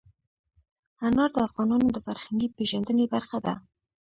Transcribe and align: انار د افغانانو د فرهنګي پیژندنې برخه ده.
انار 1.05 1.29
د 1.33 1.37
افغانانو 1.47 1.87
د 1.91 1.97
فرهنګي 2.05 2.47
پیژندنې 2.57 3.05
برخه 3.13 3.37
ده. 3.45 3.53